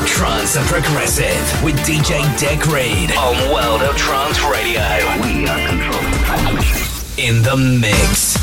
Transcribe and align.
of 0.00 0.06
trance 0.06 0.56
and 0.56 0.66
progressive 0.66 1.62
with 1.62 1.76
DJ 1.80 2.22
Dek 2.38 2.64
Reed 2.72 3.12
on 3.16 3.52
World 3.52 3.82
of 3.82 3.96
Trance 3.96 4.40
Radio. 4.44 4.80
We 5.22 5.46
are 5.46 5.68
controlling 5.68 6.12
transmission. 6.24 7.18
In 7.18 7.42
the 7.42 7.56
mix. 7.56 8.39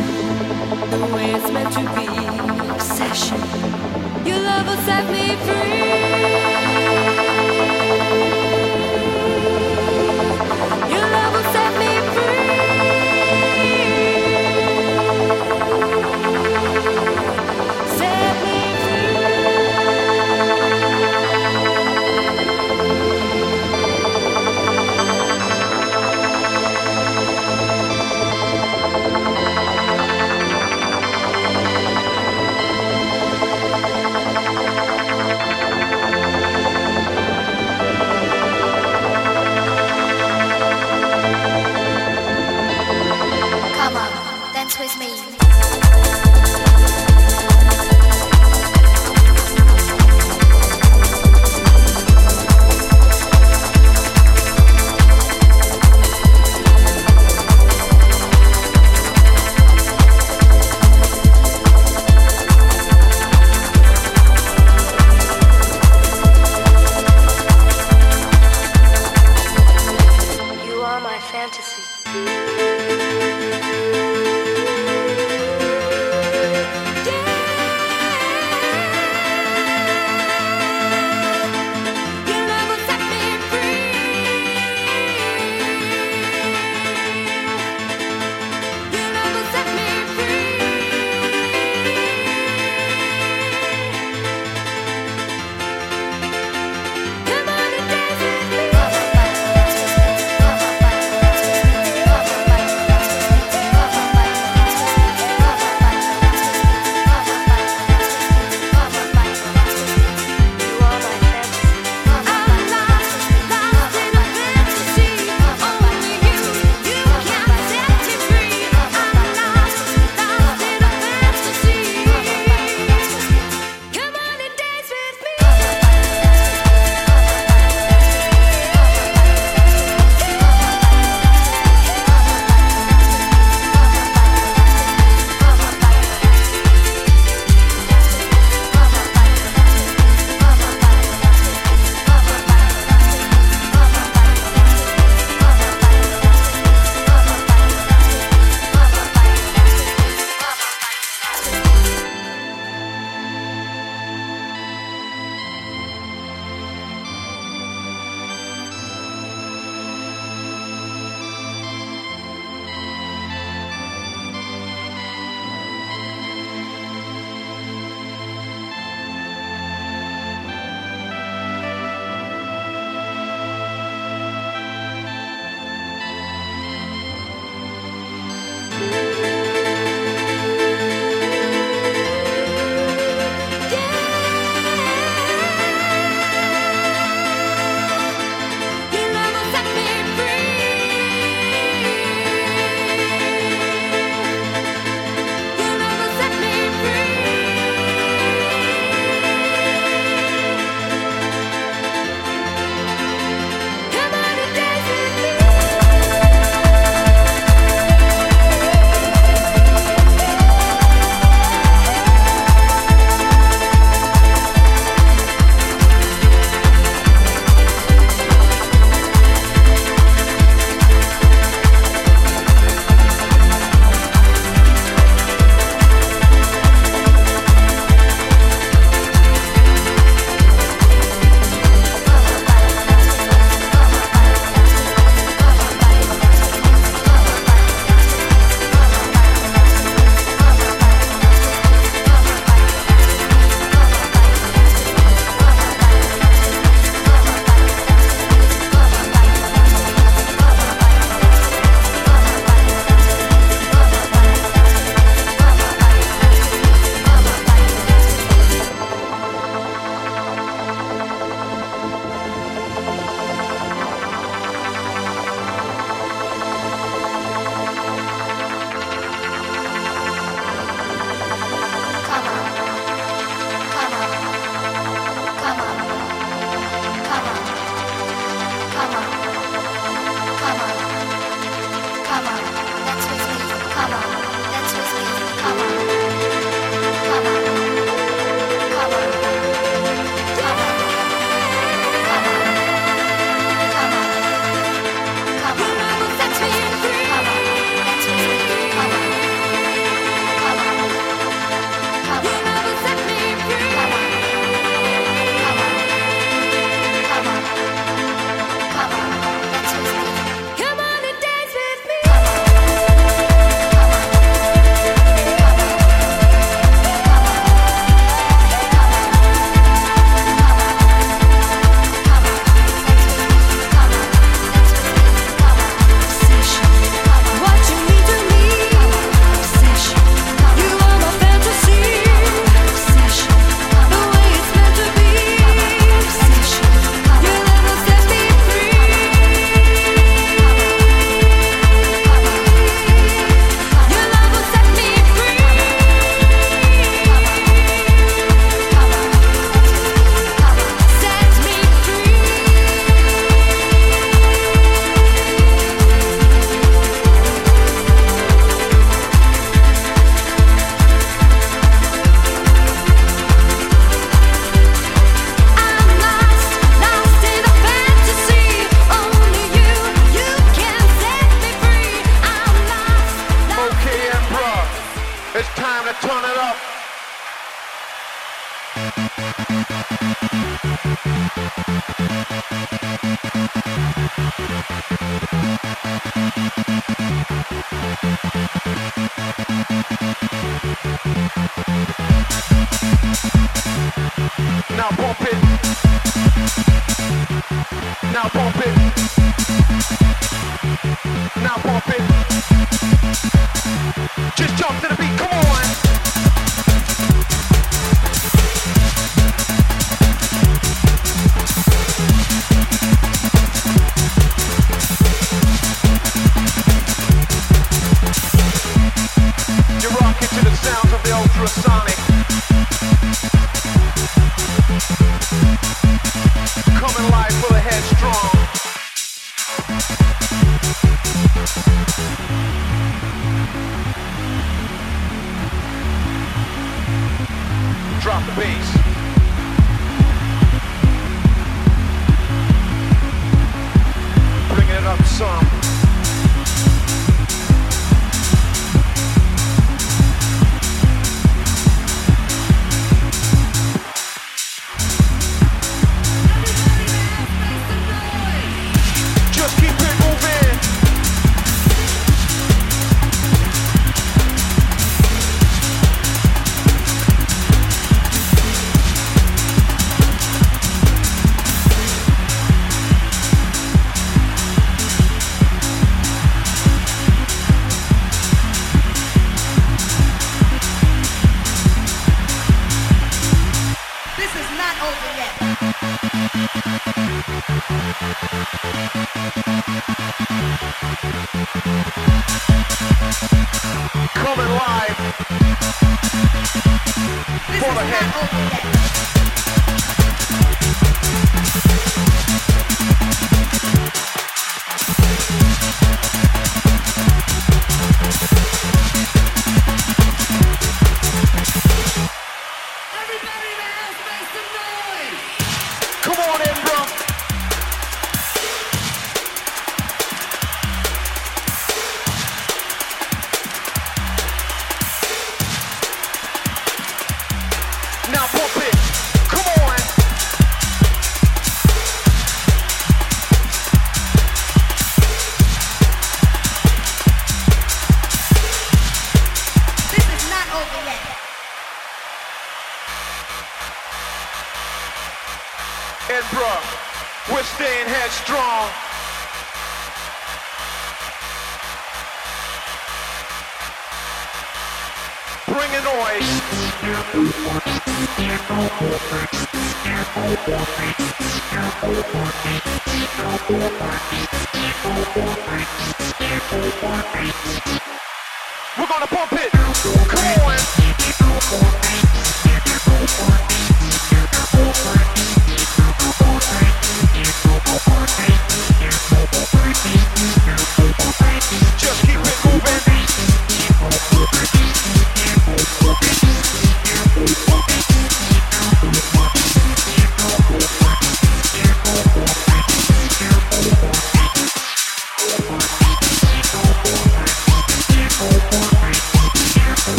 the 0.00 1.10
way 1.14 1.32
it's 1.32 1.50
meant 1.50 1.72
to 1.74 1.80
be, 1.94 2.06
obsession. 2.70 3.38
Your 4.26 4.38
love 4.38 4.66
will 4.66 4.82
set 4.84 5.10
me 5.10 5.36
free. 5.36 5.91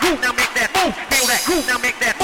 groove, 0.00 0.20
now 0.20 0.32
make 0.32 0.52
that 0.54 0.70
move. 0.76 0.94
Feel 0.94 1.26
that. 1.28 1.42
Groove, 1.46 1.66
now 1.66 1.78
make 1.78 1.98
that 2.00 2.19